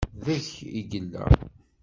[0.25, 1.25] Deg-k i yella.